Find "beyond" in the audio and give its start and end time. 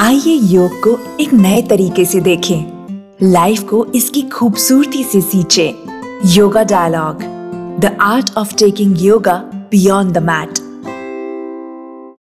9.70-10.12